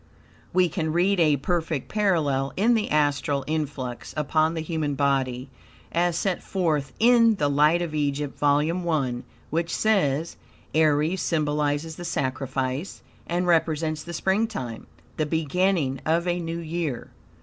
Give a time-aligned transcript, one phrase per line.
[0.51, 5.47] We can read a perfect parallel in the astral influx upon the human body,
[5.91, 8.61] as set forth in the "Light of Egypt," vol.
[8.61, 10.37] I, which says
[10.73, 14.87] Aries symbolizes the sacrifice and represents the springtime,
[15.17, 17.11] the beginning of a new year.